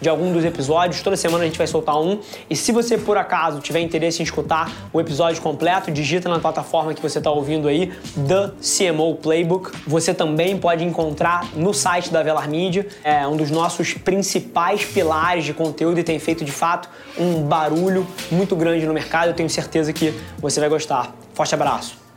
de 0.00 0.08
algum 0.08 0.32
dos 0.32 0.44
episódios. 0.44 1.02
Toda 1.02 1.16
semana 1.16 1.44
a 1.44 1.46
gente 1.46 1.58
vai 1.58 1.66
soltar 1.66 2.00
um. 2.00 2.20
E 2.48 2.56
se 2.56 2.72
você 2.72 2.96
por 2.96 3.16
acaso 3.16 3.60
tiver 3.60 3.80
interesse 3.80 4.20
em 4.20 4.24
escutar 4.24 4.70
o 4.92 5.00
episódio 5.00 5.40
completo, 5.42 5.90
digita 5.90 6.28
na 6.28 6.38
plataforma 6.38 6.94
que 6.94 7.02
você 7.02 7.18
está 7.18 7.30
ouvindo 7.30 7.68
aí, 7.68 7.92
The 8.14 8.52
CMO 8.60 9.16
Playbook. 9.16 9.70
Você 9.86 10.14
também 10.14 10.58
pode 10.58 10.84
encontrar 10.84 11.46
no 11.54 11.72
site 11.72 12.10
da 12.10 12.22
Velar 12.22 12.48
Media, 12.48 12.86
é 13.02 13.26
um 13.26 13.36
dos 13.36 13.50
nossos 13.50 13.94
principais 13.94 14.84
pilares 14.84 15.44
de 15.44 15.54
conteúdo 15.54 15.98
e 16.00 16.04
tem 16.04 16.18
feito 16.18 16.44
de 16.44 16.52
fato 16.52 16.88
um 17.18 17.42
barulho 17.42 18.06
muito 18.30 18.54
grande 18.56 18.86
no 18.86 18.94
mercado. 18.94 19.28
Eu 19.28 19.34
tenho 19.34 19.50
certeza 19.50 19.92
que 19.92 20.14
você 20.38 20.60
vai 20.60 20.68
gostar. 20.68 21.14
Forte 21.34 21.54
abraço 21.54 22.07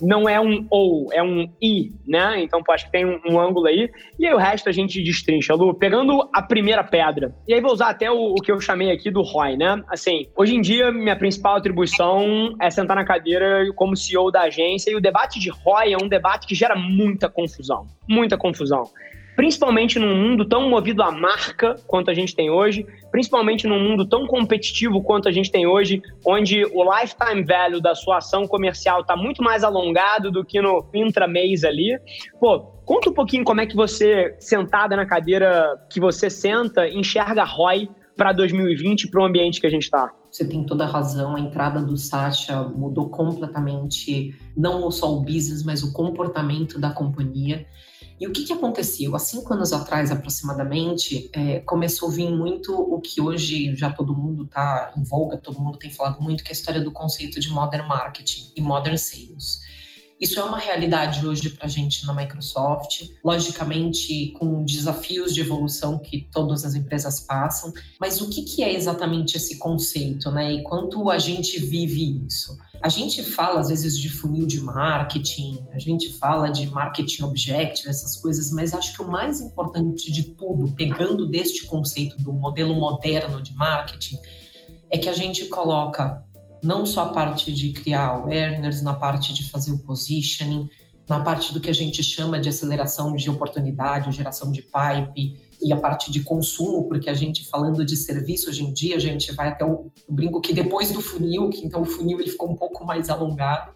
não 0.00 0.28
é 0.28 0.40
um 0.40 0.66
ou, 0.70 1.12
é 1.12 1.22
um 1.22 1.48
i, 1.60 1.92
né? 2.06 2.42
Então, 2.42 2.62
pô, 2.62 2.72
acho 2.72 2.86
que 2.86 2.92
tem 2.92 3.04
um, 3.04 3.20
um, 3.28 3.40
ângulo 3.40 3.66
aí. 3.66 3.90
E 4.18 4.26
aí 4.26 4.34
o 4.34 4.38
resto 4.38 4.68
a 4.68 4.72
gente 4.72 5.02
destrincha, 5.02 5.54
Lu. 5.54 5.74
Pegando 5.74 6.28
a 6.32 6.42
primeira 6.42 6.82
pedra. 6.82 7.34
E 7.46 7.54
aí 7.54 7.60
vou 7.60 7.72
usar 7.72 7.90
até 7.90 8.10
o, 8.10 8.32
o, 8.32 8.34
que 8.36 8.50
eu 8.50 8.60
chamei 8.60 8.90
aqui 8.90 9.10
do 9.10 9.22
ROI, 9.22 9.56
né? 9.56 9.82
Assim, 9.88 10.26
hoje 10.36 10.54
em 10.54 10.60
dia, 10.60 10.90
minha 10.92 11.16
principal 11.16 11.56
atribuição 11.56 12.54
é 12.60 12.70
sentar 12.70 12.96
na 12.96 13.04
cadeira 13.04 13.64
como 13.74 13.96
CEO 13.96 14.30
da 14.30 14.42
agência. 14.42 14.90
E 14.90 14.96
o 14.96 15.00
debate 15.00 15.38
de 15.38 15.50
ROI 15.50 15.92
é 15.92 15.96
um 15.96 16.08
debate 16.08 16.46
que 16.46 16.54
gera 16.54 16.74
muita 16.74 17.28
confusão. 17.28 17.86
Muita 18.08 18.36
confusão 18.36 18.90
principalmente 19.36 19.98
num 19.98 20.16
mundo 20.16 20.44
tão 20.44 20.68
movido 20.68 21.02
à 21.02 21.10
marca 21.10 21.74
quanto 21.86 22.10
a 22.10 22.14
gente 22.14 22.34
tem 22.34 22.50
hoje, 22.50 22.86
principalmente 23.10 23.66
num 23.66 23.80
mundo 23.80 24.06
tão 24.06 24.26
competitivo 24.26 25.02
quanto 25.02 25.28
a 25.28 25.32
gente 25.32 25.50
tem 25.50 25.66
hoje, 25.66 26.02
onde 26.26 26.64
o 26.64 26.84
lifetime 26.84 27.44
value 27.44 27.80
da 27.80 27.94
sua 27.94 28.18
ação 28.18 28.46
comercial 28.46 29.00
está 29.00 29.16
muito 29.16 29.42
mais 29.42 29.64
alongado 29.64 30.30
do 30.30 30.44
que 30.44 30.60
no 30.60 30.84
intra-mês 30.94 31.64
ali. 31.64 31.98
Pô, 32.38 32.60
conta 32.84 33.10
um 33.10 33.14
pouquinho 33.14 33.44
como 33.44 33.60
é 33.60 33.66
que 33.66 33.76
você, 33.76 34.34
sentada 34.38 34.96
na 34.96 35.06
cadeira 35.06 35.64
que 35.90 36.00
você 36.00 36.30
senta, 36.30 36.88
enxerga 36.88 37.44
ROI 37.44 37.88
para 38.16 38.32
2020, 38.32 39.08
para 39.08 39.22
o 39.22 39.24
ambiente 39.24 39.60
que 39.60 39.66
a 39.66 39.70
gente 39.70 39.84
está. 39.84 40.12
Você 40.30 40.46
tem 40.46 40.64
toda 40.64 40.84
a 40.84 40.86
razão, 40.86 41.36
a 41.36 41.40
entrada 41.40 41.80
do 41.80 41.96
Sacha 41.96 42.62
mudou 42.62 43.08
completamente 43.08 44.34
não 44.56 44.90
só 44.90 45.12
o 45.12 45.20
business, 45.20 45.64
mas 45.64 45.82
o 45.82 45.92
comportamento 45.92 46.78
da 46.78 46.90
companhia. 46.90 47.66
E 48.20 48.26
o 48.28 48.32
que, 48.32 48.44
que 48.44 48.52
aconteceu? 48.52 49.16
Há 49.16 49.18
cinco 49.18 49.52
anos 49.54 49.72
atrás, 49.72 50.10
aproximadamente, 50.10 51.28
é, 51.32 51.60
começou 51.60 52.08
a 52.08 52.12
vir 52.12 52.30
muito 52.30 52.72
o 52.72 53.00
que 53.00 53.20
hoje 53.20 53.74
já 53.74 53.92
todo 53.92 54.14
mundo 54.14 54.44
está 54.44 54.92
em 54.96 55.02
voga, 55.02 55.36
todo 55.36 55.60
mundo 55.60 55.78
tem 55.78 55.90
falado 55.90 56.20
muito, 56.22 56.44
que 56.44 56.50
é 56.50 56.52
a 56.52 56.56
história 56.56 56.80
do 56.80 56.92
conceito 56.92 57.40
de 57.40 57.50
modern 57.50 57.88
marketing 57.88 58.52
e 58.54 58.60
modern 58.60 58.96
sales. 58.96 59.63
Isso 60.20 60.38
é 60.38 60.44
uma 60.44 60.58
realidade 60.58 61.26
hoje 61.26 61.50
para 61.50 61.66
a 61.66 61.68
gente 61.68 62.06
na 62.06 62.14
Microsoft, 62.14 63.08
logicamente 63.22 64.32
com 64.38 64.64
desafios 64.64 65.34
de 65.34 65.40
evolução 65.40 65.98
que 65.98 66.28
todas 66.32 66.64
as 66.64 66.74
empresas 66.74 67.20
passam, 67.20 67.72
mas 68.00 68.20
o 68.20 68.30
que, 68.30 68.42
que 68.42 68.62
é 68.62 68.72
exatamente 68.72 69.36
esse 69.36 69.58
conceito, 69.58 70.30
né? 70.30 70.52
E 70.52 70.62
quanto 70.62 71.10
a 71.10 71.18
gente 71.18 71.58
vive 71.58 72.24
isso? 72.26 72.56
A 72.80 72.88
gente 72.88 73.22
fala 73.22 73.60
às 73.60 73.70
vezes 73.70 73.98
de 73.98 74.08
funil 74.08 74.46
de 74.46 74.60
marketing, 74.60 75.66
a 75.72 75.78
gente 75.78 76.12
fala 76.18 76.48
de 76.48 76.66
marketing 76.66 77.24
objective, 77.24 77.88
essas 77.88 78.16
coisas, 78.16 78.52
mas 78.52 78.72
acho 78.72 78.94
que 78.94 79.02
o 79.02 79.10
mais 79.10 79.40
importante 79.40 80.12
de 80.12 80.22
tudo, 80.22 80.72
pegando 80.74 81.26
deste 81.26 81.64
conceito 81.64 82.16
do 82.22 82.32
modelo 82.32 82.74
moderno 82.74 83.42
de 83.42 83.52
marketing, 83.54 84.18
é 84.90 84.98
que 84.98 85.08
a 85.08 85.12
gente 85.12 85.46
coloca 85.46 86.23
não 86.64 86.86
só 86.86 87.02
a 87.02 87.08
parte 87.10 87.52
de 87.52 87.72
criar 87.72 88.06
awareness, 88.06 88.82
na 88.82 88.94
parte 88.94 89.34
de 89.34 89.48
fazer 89.50 89.72
o 89.72 89.78
positioning, 89.78 90.68
na 91.08 91.20
parte 91.20 91.52
do 91.52 91.60
que 91.60 91.68
a 91.68 91.74
gente 91.74 92.02
chama 92.02 92.40
de 92.40 92.48
aceleração 92.48 93.14
de 93.14 93.28
oportunidade, 93.28 94.10
geração 94.10 94.50
de 94.50 94.62
pipe, 94.62 95.36
e 95.62 95.72
a 95.72 95.76
parte 95.76 96.10
de 96.10 96.20
consumo, 96.20 96.88
porque 96.88 97.08
a 97.08 97.14
gente 97.14 97.48
falando 97.48 97.84
de 97.84 97.96
serviço 97.96 98.48
hoje 98.48 98.64
em 98.64 98.72
dia, 98.72 98.96
a 98.96 98.98
gente 98.98 99.30
vai 99.32 99.48
até 99.48 99.64
o 99.64 99.90
brinco 100.08 100.40
que 100.40 100.52
depois 100.52 100.90
do 100.90 101.00
funil, 101.00 101.50
que 101.50 101.64
então 101.64 101.82
o 101.82 101.86
funil 101.86 102.20
ele 102.20 102.30
ficou 102.30 102.50
um 102.50 102.56
pouco 102.56 102.84
mais 102.84 103.08
alongado. 103.08 103.72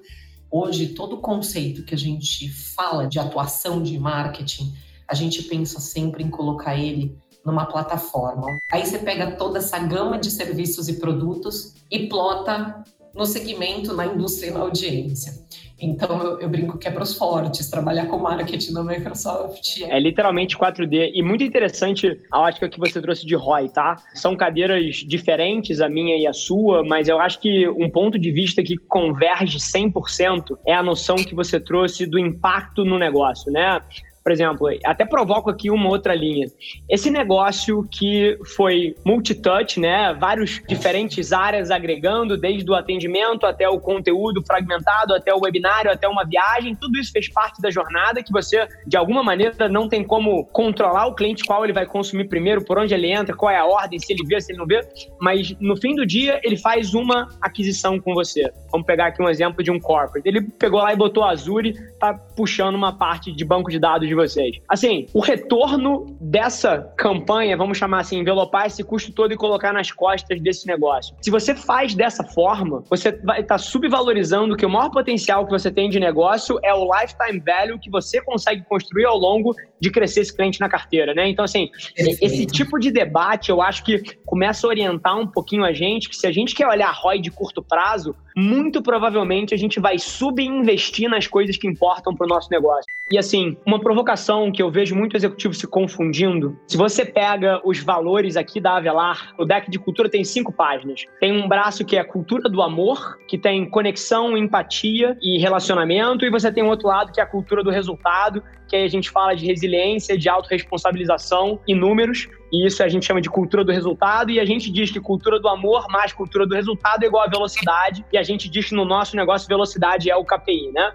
Hoje 0.51 0.89
todo 0.89 1.17
o 1.17 1.21
conceito 1.21 1.85
que 1.85 1.95
a 1.95 1.99
gente 1.99 2.49
fala 2.49 3.07
de 3.07 3.19
atuação 3.19 3.83
de 3.83 3.99
marketing, 3.99 4.75
a 5.07 5.15
gente 5.15 5.43
pensa 5.43 5.81
sempre 5.81 6.25
em 6.25 6.31
colocar 6.31 6.77
ele 6.77 7.17
numa 7.45 7.67
plataforma. 7.67 8.59
Aí 8.71 8.85
você 8.85 8.99
pega 8.99 9.33
toda 9.33 9.59
essa 9.59 9.79
gama 9.79 10.19
de 10.19 10.31
serviços 10.31 10.89
e 10.89 10.95
produtos 10.95 11.75
e 11.91 12.07
plota 12.09 12.85
no 13.15 13.27
segmento, 13.27 13.95
na 13.95 14.07
indústria 14.07 14.51
e 14.51 14.53
na 14.53 14.61
audiência. 14.61 15.33
Então 15.81 16.21
eu, 16.23 16.41
eu 16.41 16.49
brinco 16.49 16.77
que 16.77 16.89
é 16.89 16.91
para 16.91 17.03
os 17.03 17.17
fortes, 17.17 17.71
trabalhar 17.71 18.07
com 18.07 18.19
marketing 18.19 18.73
na 18.73 18.83
Microsoft. 18.83 19.81
É 19.83 19.99
literalmente 20.01 20.57
4D. 20.59 21.13
E 21.15 21.23
muito 21.23 21.45
interessante 21.45 22.21
a 22.33 22.41
ótica 22.41 22.69
que 22.69 22.79
você 22.79 23.01
trouxe 23.01 23.25
de 23.25 23.37
ROI, 23.37 23.69
tá? 23.69 23.97
São 24.15 24.37
cadeiras 24.37 24.97
diferentes, 24.97 25.81
a 25.81 25.89
minha 25.89 26.17
e 26.17 26.27
a 26.27 26.33
sua, 26.33 26.85
mas 26.85 27.09
eu 27.09 27.21
acho 27.21 27.41
que 27.41 27.69
um 27.69 27.89
ponto 27.89 28.19
de 28.19 28.33
vista 28.33 28.63
que 28.63 28.77
converge 28.77 29.59
100% 29.59 30.59
é 30.67 30.75
a 30.75 30.83
noção 30.83 31.17
que 31.17 31.35
você 31.35 31.61
trouxe 31.61 32.07
do 32.07 32.19
impacto 32.19 32.85
no 32.85 32.99
negócio, 32.99 33.53
né? 33.53 33.81
Por 34.29 34.33
exemplo, 34.33 34.69
até 34.85 35.07
provoco 35.07 35.49
aqui 35.49 35.71
uma 35.71 35.89
outra 35.89 36.15
linha. 36.15 36.49
Esse 36.87 37.11
negócio 37.11 37.89
que 37.91 38.39
foi 38.55 38.95
multitouch, 39.03 39.81
né? 39.81 40.13
Vários 40.21 40.61
diferentes 40.69 41.33
áreas 41.33 41.71
agregando, 41.71 42.37
desde 42.37 42.71
o 42.71 42.75
atendimento 42.75 43.47
até 43.47 43.67
o 43.67 43.81
conteúdo 43.81 44.45
fragmentado, 44.47 45.15
até 45.15 45.33
o 45.33 45.41
webinário, 45.41 45.91
até 45.91 46.07
uma 46.07 46.27
viagem, 46.27 46.77
tudo 46.77 46.99
isso 46.99 47.11
fez 47.11 47.27
parte 47.33 47.63
da 47.63 47.71
jornada 47.71 48.23
que 48.23 48.31
você, 48.31 48.69
de 48.87 48.99
alguma 48.99 49.23
maneira, 49.23 49.67
não 49.67 49.89
tem 49.89 50.05
como 50.05 50.45
controlar 50.49 51.07
o 51.07 51.15
cliente 51.15 51.43
qual 51.43 51.65
ele 51.65 51.73
vai 51.73 51.87
consumir 51.87 52.29
primeiro, 52.29 52.63
por 52.63 52.79
onde 52.79 52.93
ele 52.93 53.11
entra, 53.11 53.35
qual 53.35 53.51
é 53.51 53.57
a 53.57 53.65
ordem, 53.65 53.99
se 53.99 54.13
ele 54.13 54.27
vê, 54.27 54.39
se 54.43 54.53
ele 54.53 54.59
não 54.59 54.67
vê. 54.67 54.87
Mas 55.19 55.57
no 55.59 55.75
fim 55.75 55.95
do 55.95 56.05
dia, 56.05 56.39
ele 56.45 56.59
faz 56.59 56.93
uma 56.93 57.29
aquisição 57.41 57.99
com 57.99 58.13
você. 58.13 58.53
Vamos 58.71 58.87
pegar 58.87 59.07
aqui 59.07 59.23
um 59.23 59.29
exemplo 59.31 59.65
de 59.65 59.71
um 59.71 59.81
corporate. 59.81 60.29
Ele 60.29 60.43
pegou 60.43 60.83
lá 60.83 60.93
e 60.93 60.97
botou 60.97 61.25
a 61.25 61.31
Azure, 61.31 61.73
tá 61.99 62.13
puxando 62.13 62.75
uma 62.75 62.93
parte 62.93 63.33
de 63.33 63.43
banco 63.43 63.71
de 63.71 63.79
dados 63.79 64.07
de 64.07 64.18
vocês. 64.19 64.57
Assim, 64.69 65.07
o 65.15 65.21
retorno 65.21 66.07
dessa 66.21 66.93
campanha, 66.97 67.57
vamos 67.57 67.79
chamar 67.79 68.01
assim, 68.01 68.19
envelopar 68.19 68.67
esse 68.67 68.85
custo 68.85 69.13
todo 69.13 69.33
e 69.33 69.37
colocar 69.37 69.73
nas 69.73 69.91
costas 69.91 70.41
desse 70.41 70.67
negócio. 70.67 71.15
Se 71.21 71.31
você 71.31 71.55
faz 71.55 71.95
dessa 71.95 72.25
forma, 72.25 72.83
você 72.89 73.13
vai 73.13 73.41
estar 73.41 73.55
tá 73.55 73.59
subvalorizando 73.59 74.57
que 74.57 74.67
o 74.67 74.71
maior 74.71 74.91
potencial 74.91 75.45
que 75.45 75.53
você 75.53 75.71
tem 75.71 75.89
de 75.89 75.99
negócio 75.99 76.59
é 76.63 76.75
o 76.75 76.85
lifetime 76.85 77.41
value 77.41 77.79
que 77.79 77.91
você 77.91 78.21
consegue 78.21 78.65
construir 78.65 79.05
ao 79.05 79.17
longo 79.17 79.55
de 79.81 79.91
crescer 79.91 80.21
esse 80.21 80.35
cliente 80.35 80.61
na 80.61 80.69
carteira, 80.69 81.15
né? 81.15 81.29
Então, 81.29 81.45
assim, 81.45 81.71
esse 81.97 82.47
tipo 82.47 82.79
de 82.79 82.91
debate 82.91 83.51
eu 83.51 83.63
acho 83.63 83.85
que 83.85 84.03
começa 84.27 84.67
a 84.67 84.71
orientar 84.71 85.19
um 85.19 85.27
pouquinho 85.27 85.65
a 85.65 85.73
gente 85.73 86.09
que 86.09 86.17
se 86.17 86.27
a 86.27 86.33
gente 86.33 86.55
quer 86.55 86.67
olhar 86.67 86.91
ROI 86.91 87.21
de 87.21 87.31
curto 87.31 87.63
prazo, 87.63 88.15
muito 88.37 88.83
provavelmente 88.83 89.55
a 89.55 89.57
gente 89.57 89.81
vai 89.81 89.99
subinvestir 89.99 91.09
nas 91.09 91.27
coisas 91.27 91.57
que 91.57 91.67
importam 91.67 92.15
para 92.15 92.25
o 92.25 92.29
nosso 92.29 92.49
negócio. 92.51 92.85
E 93.11 93.17
assim, 93.17 93.57
uma 93.65 93.81
provocação 93.81 94.53
que 94.53 94.63
eu 94.63 94.71
vejo 94.71 94.95
muito 94.95 95.17
executivo 95.17 95.55
se 95.55 95.67
confundindo, 95.67 96.59
se 96.67 96.77
você 96.77 97.07
pega 97.07 97.61
os 97.65 97.79
valores 97.79 98.37
aqui 98.37 98.61
da 98.61 98.77
Avelar, 98.77 99.33
o 99.39 99.47
deck 99.47 99.71
de 99.71 99.79
cultura 99.79 100.11
tem 100.11 100.23
cinco 100.23 100.53
páginas. 100.53 101.07
Tem 101.19 101.33
um 101.33 101.49
braço 101.49 101.87
que 101.87 101.97
é 101.97 102.01
a 102.01 102.05
cultura 102.05 102.51
do 102.51 102.61
amor, 102.61 103.17
que 103.27 103.39
tem 103.39 103.69
conexão, 103.69 104.37
empatia 104.37 105.17
e 105.23 105.39
relacionamento, 105.39 106.25
e 106.27 106.31
você 106.31 106.53
tem 106.53 106.63
um 106.63 106.69
outro 106.69 106.89
lado 106.89 107.11
que 107.11 107.21
é 107.21 107.23
a 107.23 107.27
cultura 107.27 107.65
do 107.65 107.71
resultado, 107.71 108.43
que 108.69 108.77
aí 108.77 108.85
a 108.85 108.89
gente 108.89 109.11
fala 109.11 109.35
de 109.35 109.47
resiliência, 109.47 110.19
de 110.19 110.29
autorresponsabilização 110.29 111.59
e 111.67 111.75
números, 111.75 112.29
e 112.53 112.67
isso 112.67 112.83
a 112.83 112.89
gente 112.89 113.07
chama 113.07 113.21
de 113.21 113.29
cultura 113.29 113.65
do 113.65 113.73
resultado, 113.73 114.31
e 114.31 114.41
a 114.41 114.45
gente 114.45 114.71
diz 114.71 114.91
que 114.91 115.01
cultura 115.01 115.39
do 115.39 115.49
amor 115.49 115.87
mais 115.89 116.13
cultura 116.13 116.47
do 116.47 116.55
resultado 116.55 117.03
é 117.03 117.07
igual 117.07 117.25
a 117.25 117.29
velocidade, 117.29 118.05
e 118.13 118.19
a 118.19 118.23
gente 118.23 118.49
diz 118.49 118.69
que 118.69 118.75
no 118.75 118.85
nosso 118.85 119.17
negócio 119.17 119.49
velocidade 119.49 120.11
é 120.11 120.17
o 120.17 120.25
KPI, 120.25 120.73
né? 120.73 120.93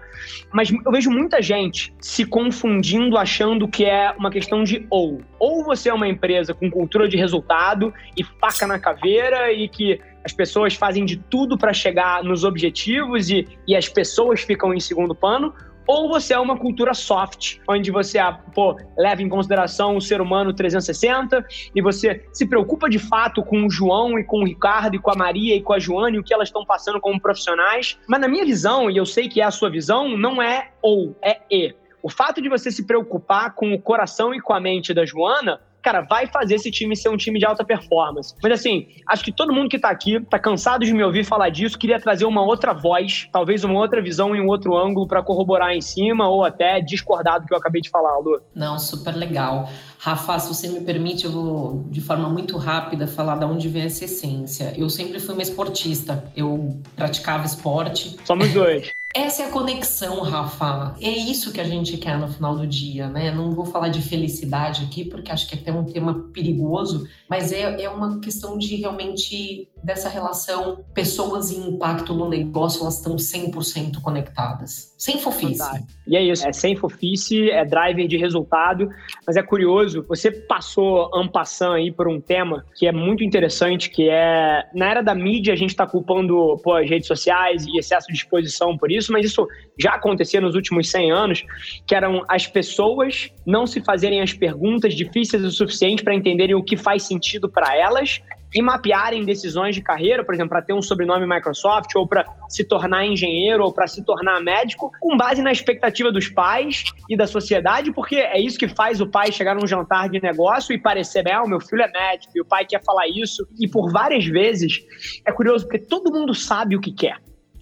Mas 0.52 0.70
eu 0.70 0.92
vejo 0.92 1.10
muita 1.10 1.40
gente 1.40 1.94
se 2.00 2.24
confundindo, 2.24 3.16
achando 3.16 3.68
que 3.68 3.84
é 3.84 4.14
uma 4.18 4.30
questão 4.30 4.64
de 4.64 4.86
ou. 4.90 5.20
Ou 5.38 5.64
você 5.64 5.88
é 5.88 5.94
uma 5.94 6.08
empresa 6.08 6.54
com 6.54 6.70
cultura 6.70 7.08
de 7.08 7.16
resultado 7.16 7.92
e 8.16 8.24
faca 8.24 8.66
na 8.66 8.78
caveira 8.78 9.52
e 9.52 9.68
que 9.68 10.00
as 10.24 10.32
pessoas 10.32 10.74
fazem 10.74 11.04
de 11.04 11.16
tudo 11.16 11.58
para 11.58 11.72
chegar 11.72 12.24
nos 12.24 12.44
objetivos 12.44 13.28
e, 13.28 13.46
e 13.68 13.76
as 13.76 13.88
pessoas 13.88 14.40
ficam 14.40 14.72
em 14.72 14.80
segundo 14.80 15.14
plano, 15.14 15.52
ou 15.86 16.08
você 16.08 16.34
é 16.34 16.38
uma 16.38 16.56
cultura 16.56 16.94
soft, 16.94 17.58
onde 17.68 17.90
você 17.90 18.18
pô, 18.54 18.76
leva 18.96 19.22
em 19.22 19.28
consideração 19.28 19.96
o 19.96 20.00
ser 20.00 20.20
humano 20.20 20.52
360 20.52 21.44
e 21.74 21.82
você 21.82 22.26
se 22.32 22.46
preocupa 22.46 22.88
de 22.88 22.98
fato 22.98 23.42
com 23.42 23.66
o 23.66 23.70
João 23.70 24.18
e 24.18 24.24
com 24.24 24.38
o 24.38 24.44
Ricardo 24.44 24.96
e 24.96 24.98
com 24.98 25.10
a 25.10 25.16
Maria 25.16 25.54
e 25.54 25.62
com 25.62 25.72
a 25.72 25.78
Joana 25.78 26.16
e 26.16 26.18
o 26.18 26.24
que 26.24 26.32
elas 26.32 26.48
estão 26.48 26.64
passando 26.64 27.00
como 27.00 27.20
profissionais. 27.20 27.98
Mas 28.08 28.20
na 28.20 28.28
minha 28.28 28.44
visão, 28.44 28.90
e 28.90 28.96
eu 28.96 29.06
sei 29.06 29.28
que 29.28 29.40
é 29.40 29.44
a 29.44 29.50
sua 29.50 29.70
visão, 29.70 30.16
não 30.16 30.42
é 30.42 30.70
ou, 30.80 31.16
é 31.22 31.40
e. 31.50 31.74
O 32.02 32.10
fato 32.10 32.42
de 32.42 32.48
você 32.48 32.70
se 32.70 32.86
preocupar 32.86 33.54
com 33.54 33.72
o 33.72 33.80
coração 33.80 34.34
e 34.34 34.40
com 34.40 34.52
a 34.52 34.60
mente 34.60 34.92
da 34.92 35.06
Joana 35.06 35.60
cara, 35.84 36.00
vai 36.00 36.26
fazer 36.26 36.54
esse 36.54 36.70
time 36.70 36.96
ser 36.96 37.10
um 37.10 37.16
time 37.16 37.38
de 37.38 37.44
alta 37.44 37.62
performance. 37.62 38.34
Mas 38.42 38.52
assim, 38.52 38.88
acho 39.06 39.22
que 39.22 39.30
todo 39.30 39.52
mundo 39.52 39.68
que 39.68 39.78
tá 39.78 39.90
aqui 39.90 40.18
tá 40.18 40.38
cansado 40.38 40.84
de 40.84 40.94
me 40.94 41.04
ouvir 41.04 41.24
falar 41.24 41.50
disso, 41.50 41.78
queria 41.78 42.00
trazer 42.00 42.24
uma 42.24 42.42
outra 42.42 42.72
voz, 42.72 43.28
talvez 43.30 43.62
uma 43.62 43.78
outra 43.78 44.00
visão 44.00 44.34
em 44.34 44.40
um 44.40 44.46
outro 44.46 44.74
ângulo 44.74 45.06
para 45.06 45.22
corroborar 45.22 45.72
em 45.72 45.82
cima 45.82 46.26
ou 46.26 46.42
até 46.42 46.80
discordar 46.80 47.40
do 47.40 47.46
que 47.46 47.52
eu 47.52 47.58
acabei 47.58 47.82
de 47.82 47.90
falar, 47.90 48.16
Lu. 48.18 48.40
Não, 48.54 48.78
super 48.78 49.14
legal. 49.14 49.68
Rafa, 49.98 50.38
se 50.38 50.48
você 50.48 50.68
me 50.68 50.80
permite, 50.80 51.26
eu 51.26 51.32
vou 51.32 51.84
de 51.90 52.00
forma 52.00 52.28
muito 52.28 52.56
rápida 52.56 53.06
falar 53.06 53.36
de 53.36 53.44
onde 53.44 53.68
vem 53.68 53.82
essa 53.82 54.06
essência. 54.06 54.72
Eu 54.76 54.88
sempre 54.88 55.20
fui 55.20 55.34
uma 55.34 55.42
esportista, 55.42 56.24
eu 56.34 56.76
praticava 56.96 57.44
esporte. 57.44 58.16
Somos 58.24 58.52
dois. 58.52 58.92
Essa 59.14 59.44
é 59.44 59.46
a 59.46 59.50
conexão, 59.50 60.22
Rafa. 60.22 60.96
É 61.00 61.08
isso 61.08 61.52
que 61.52 61.60
a 61.60 61.64
gente 61.64 61.96
quer 61.98 62.18
no 62.18 62.26
final 62.26 62.56
do 62.56 62.66
dia, 62.66 63.08
né? 63.08 63.30
Não 63.30 63.52
vou 63.52 63.64
falar 63.64 63.88
de 63.88 64.02
felicidade 64.02 64.84
aqui, 64.84 65.04
porque 65.04 65.30
acho 65.30 65.48
que 65.48 65.54
é 65.54 65.58
até 65.58 65.72
um 65.72 65.84
tema 65.84 66.28
perigoso, 66.32 67.08
mas 67.30 67.52
é, 67.52 67.80
é 67.80 67.88
uma 67.88 68.18
questão 68.18 68.58
de 68.58 68.74
realmente 68.74 69.68
dessa 69.84 70.08
relação 70.08 70.82
pessoas 70.94 71.50
e 71.50 71.58
impacto 71.58 72.14
no 72.14 72.28
negócio, 72.28 72.80
elas 72.80 72.96
estão 72.96 73.16
100% 73.16 74.00
conectadas. 74.00 74.94
Sem 74.96 75.18
fofice. 75.18 75.62
E 76.06 76.16
é 76.16 76.22
isso, 76.22 76.48
é 76.48 76.52
sem 76.52 76.74
fofice, 76.74 77.50
é 77.50 77.64
driver 77.64 78.08
de 78.08 78.16
resultado, 78.16 78.88
mas 79.26 79.36
é 79.36 79.42
curioso, 79.42 80.04
você 80.08 80.30
passou 80.30 81.14
ampassando 81.14 81.74
aí 81.74 81.92
por 81.92 82.08
um 82.08 82.18
tema 82.18 82.64
que 82.74 82.86
é 82.86 82.92
muito 82.92 83.22
interessante, 83.22 83.90
que 83.90 84.08
é, 84.08 84.62
na 84.74 84.88
era 84.88 85.02
da 85.02 85.14
mídia, 85.14 85.52
a 85.52 85.56
gente 85.56 85.70
está 85.70 85.86
culpando 85.86 86.56
pô, 86.62 86.74
as 86.74 86.88
redes 86.88 87.06
sociais 87.06 87.66
e 87.66 87.78
excesso 87.78 88.06
de 88.06 88.14
exposição 88.14 88.78
por 88.78 88.90
isso, 88.90 89.12
mas 89.12 89.26
isso 89.26 89.46
já 89.78 89.90
acontecia 89.90 90.40
nos 90.40 90.54
últimos 90.54 90.90
100 90.90 91.12
anos, 91.12 91.44
que 91.86 91.94
eram 91.94 92.24
as 92.26 92.46
pessoas 92.46 93.30
não 93.46 93.66
se 93.66 93.82
fazerem 93.82 94.22
as 94.22 94.32
perguntas 94.32 94.94
difíceis 94.94 95.44
o 95.44 95.50
suficiente 95.50 96.02
para 96.02 96.14
entenderem 96.14 96.54
o 96.54 96.62
que 96.62 96.76
faz 96.76 97.02
sentido 97.02 97.50
para 97.50 97.76
elas 97.76 98.22
e 98.54 98.62
mapearem 98.62 99.24
decisões 99.24 99.74
de 99.74 99.82
carreira, 99.82 100.24
por 100.24 100.34
exemplo, 100.34 100.50
para 100.50 100.62
ter 100.62 100.72
um 100.72 100.82
sobrenome 100.82 101.26
Microsoft, 101.26 101.94
ou 101.96 102.06
para 102.06 102.24
se 102.48 102.64
tornar 102.64 103.04
engenheiro, 103.04 103.64
ou 103.64 103.72
para 103.72 103.86
se 103.86 104.04
tornar 104.04 104.40
médico, 104.40 104.92
com 105.00 105.16
base 105.16 105.42
na 105.42 105.50
expectativa 105.50 106.12
dos 106.12 106.28
pais 106.28 106.84
e 107.08 107.16
da 107.16 107.26
sociedade, 107.26 107.92
porque 107.92 108.16
é 108.16 108.40
isso 108.40 108.58
que 108.58 108.68
faz 108.68 109.00
o 109.00 109.06
pai 109.06 109.32
chegar 109.32 109.54
num 109.54 109.66
jantar 109.66 110.08
de 110.08 110.20
negócio 110.22 110.72
e 110.72 110.78
parecer, 110.78 111.28
ah, 111.30 111.42
o 111.42 111.48
meu 111.48 111.60
filho 111.60 111.82
é 111.82 111.90
médico, 111.90 112.32
e 112.36 112.40
o 112.40 112.44
pai 112.44 112.64
quer 112.64 112.82
falar 112.84 113.08
isso. 113.08 113.46
E 113.58 113.66
por 113.66 113.90
várias 113.90 114.24
vezes, 114.26 114.80
é 115.26 115.32
curioso, 115.32 115.66
porque 115.66 115.78
todo 115.78 116.12
mundo 116.12 116.34
sabe 116.34 116.76
o 116.76 116.80
que 116.80 116.92
quer. 116.92 117.18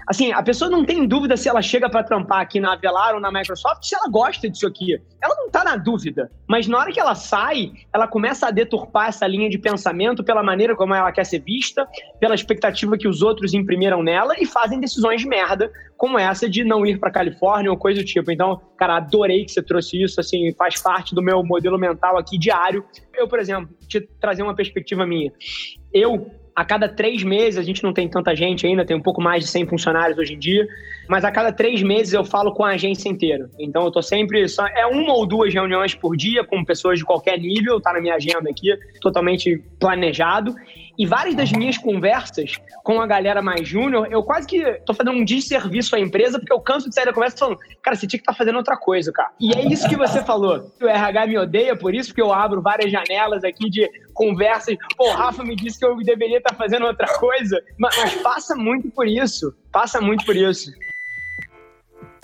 Assim, 0.07 0.33
a 0.33 0.43
pessoa 0.43 0.71
não 0.71 0.85
tem 0.85 1.07
dúvida 1.07 1.37
se 1.37 1.49
ela 1.49 1.63
chega 1.63 1.89
para 1.89 2.03
trampar 2.03 2.41
aqui 2.41 2.59
na 2.59 2.73
Avelar 2.73 3.15
ou 3.15 3.21
na 3.21 3.31
Microsoft, 3.31 3.85
se 3.85 3.95
ela 3.95 4.09
gosta 4.09 4.49
disso 4.49 4.67
aqui. 4.67 5.01
Ela 5.23 5.35
não 5.37 5.51
tá 5.51 5.65
na 5.65 5.77
dúvida. 5.77 6.31
Mas 6.49 6.67
na 6.67 6.79
hora 6.79 6.93
que 6.93 7.01
ela 7.01 7.15
sai, 7.15 7.73
ela 7.93 8.09
começa 8.09 8.49
a 8.49 8.51
deturpar 8.51 9.09
essa 9.09 9.27
linha 9.27 9.49
de 9.49 9.59
pensamento 9.59 10.25
pela 10.25 10.43
maneira 10.43 10.75
como 10.75 10.95
ela 10.95 11.13
quer 11.13 11.25
ser 11.25 11.41
vista, 11.41 11.87
pela 12.19 12.35
expectativa 12.35 12.97
que 12.97 13.09
os 13.09 13.23
outros 13.23 13.55
imprimiram 13.55 14.03
nela 14.03 14.35
e 14.39 14.47
fazem 14.47 14.81
decisões 14.81 15.21
de 15.21 15.29
merda, 15.29 15.71
como 15.97 16.19
essa 16.19 16.49
de 16.51 16.65
não 16.65 16.85
ir 16.85 16.99
para 16.99 17.11
Califórnia 17.11 17.71
ou 17.71 17.77
coisa 17.77 18.01
do 18.01 18.05
tipo. 18.05 18.31
Então, 18.31 18.61
cara, 18.77 18.97
adorei 18.97 19.45
que 19.45 19.53
você 19.53 19.63
trouxe 19.63 20.03
isso, 20.03 20.21
assim, 20.21 20.53
faz 20.55 20.83
parte 20.83 21.15
do 21.15 21.23
meu 21.23 21.45
modelo 21.45 21.79
mental 21.79 22.19
aqui 22.19 22.37
diário. 22.37 22.85
Eu, 23.15 23.29
por 23.29 23.39
exemplo, 23.39 23.73
te 23.87 24.01
trazer 24.21 24.43
uma 24.43 24.55
perspectiva 24.55 25.07
minha. 25.07 25.33
Eu 25.93 26.31
a 26.55 26.65
cada 26.65 26.89
três 26.89 27.23
meses, 27.23 27.59
a 27.59 27.63
gente 27.63 27.83
não 27.83 27.93
tem 27.93 28.09
tanta 28.09 28.35
gente 28.37 28.67
ainda, 28.67 28.85
tem 28.85 28.97
um 28.97 29.03
pouco 29.03 29.23
mais 29.23 29.45
de 29.45 29.51
100 29.51 29.67
funcionários 29.67 30.19
hoje 30.19 30.35
em 30.35 30.39
dia, 30.39 30.67
mas 31.13 31.27
a 31.27 31.31
cada 31.31 31.53
três 31.53 31.83
meses 31.83 32.15
eu 32.15 32.25
falo 32.25 32.55
com 32.55 32.65
a 32.65 32.71
agência 32.71 33.07
inteira. 33.07 33.51
Então 33.59 33.85
eu 33.85 33.91
tô 33.91 34.01
sempre. 34.01 34.49
Só, 34.49 34.67
é 34.67 34.87
uma 34.87 35.13
ou 35.13 35.27
duas 35.27 35.53
reuniões 35.53 35.95
por 35.95 36.17
dia 36.17 36.43
com 36.43 36.65
pessoas 36.65 36.99
de 37.01 37.05
qualquer 37.05 37.39
nível, 37.39 37.79
tá 37.83 37.93
na 37.93 38.01
minha 38.01 38.15
agenda 38.15 38.49
aqui, 38.49 38.75
totalmente 38.99 39.63
planejado. 39.79 40.55
E 40.99 41.05
várias 41.05 41.35
das 41.35 41.53
minhas 41.53 41.77
conversas 41.77 42.55
com 42.83 42.99
a 42.99 43.07
galera 43.07 43.43
mais 43.43 43.69
júnior, 43.69 44.09
eu 44.11 44.23
quase 44.23 44.47
que 44.47 44.63
tô 44.87 44.95
fazendo 44.95 45.17
um 45.17 45.25
desserviço 45.25 45.95
à 45.95 46.01
empresa, 46.01 46.39
porque 46.39 46.53
eu 46.53 46.61
canso 46.61 46.89
de 46.89 46.95
sair 46.95 47.05
da 47.05 47.13
conversa 47.13 47.37
falando, 47.37 47.59
cara, 47.83 47.95
você 47.95 48.07
tinha 48.07 48.19
que 48.19 48.23
estar 48.23 48.33
tá 48.33 48.39
fazendo 48.39 48.57
outra 48.57 48.77
coisa, 48.79 49.13
cara. 49.13 49.33
E 49.39 49.53
é 49.53 49.67
isso 49.71 49.87
que 49.87 49.97
você 49.97 50.25
falou. 50.25 50.71
O 50.81 50.87
RH 50.87 51.27
me 51.27 51.39
odeia 51.39 51.77
por 51.77 51.95
isso, 51.95 52.09
porque 52.09 52.23
eu 52.23 52.33
abro 52.33 52.63
várias 52.63 52.91
janelas 52.91 53.45
aqui 53.45 53.69
de 53.69 53.87
conversas. 54.15 54.79
Pô, 54.97 55.11
o 55.11 55.13
Rafa 55.13 55.45
me 55.45 55.57
disse 55.57 55.79
que 55.79 55.85
eu 55.85 55.95
deveria 55.99 56.39
estar 56.39 56.51
tá 56.51 56.57
fazendo 56.57 56.87
outra 56.87 57.07
coisa. 57.19 57.63
Mas, 57.79 57.97
mas 57.99 58.15
passa 58.23 58.55
muito 58.55 58.91
por 58.91 59.07
isso. 59.07 59.55
Passa 59.71 60.01
muito 60.01 60.25
por 60.25 60.37
isso. 60.37 60.71